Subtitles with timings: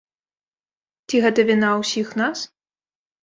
[1.09, 2.37] Ці гэта віна ўсіх нас?